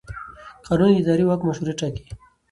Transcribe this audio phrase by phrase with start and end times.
[0.65, 2.03] قانون د اداري واک مشروعیت ټاکي.